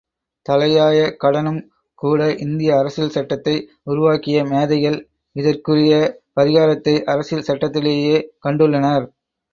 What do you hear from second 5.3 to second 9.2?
இதற்குரிய பரிகாரத்தை அரசியல் சட்டத்திலேயே கண்டுள்ளனர்.